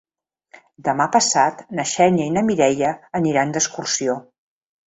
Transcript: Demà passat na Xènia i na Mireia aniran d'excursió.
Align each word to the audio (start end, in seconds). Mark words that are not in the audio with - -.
Demà 0.87 1.05
passat 1.15 1.61
na 1.81 1.85
Xènia 1.93 2.27
i 2.31 2.33
na 2.39 2.45
Mireia 2.49 2.97
aniran 3.21 3.55
d'excursió. 3.59 4.21